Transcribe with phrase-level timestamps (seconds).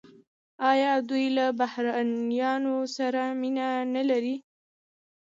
[0.71, 4.35] آیا دوی له بهرنیانو سره مینه نلري؟